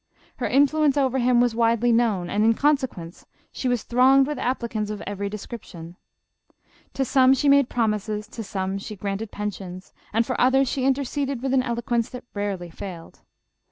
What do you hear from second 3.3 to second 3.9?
she was